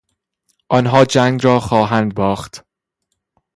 [0.69, 2.63] آنها جنگ را خواهند باخت.